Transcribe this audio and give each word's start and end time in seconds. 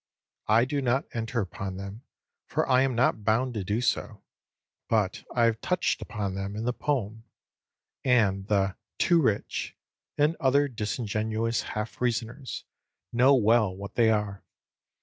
I 0.47 0.65
do 0.65 0.81
not 0.81 1.05
enter 1.13 1.41
upon 1.41 1.77
them 1.77 2.01
for 2.47 2.67
I 2.67 2.81
am 2.81 2.95
not 2.95 3.23
bound 3.23 3.53
to 3.53 3.63
do 3.63 3.81
so; 3.81 4.23
but 4.89 5.23
I 5.35 5.43
have 5.45 5.61
touched 5.61 6.01
upon 6.01 6.33
them 6.33 6.55
in 6.55 6.65
the 6.65 6.73
poem; 6.73 7.25
and 8.03 8.47
the 8.47 8.77
"too 8.97 9.21
rich," 9.21 9.75
and 10.17 10.35
other 10.39 10.67
disingenuous 10.67 11.61
half 11.77 12.01
reasoners, 12.01 12.65
know 13.13 13.35
well 13.35 13.75
what 13.75 13.93
they 13.93 14.09
are. 14.09 14.43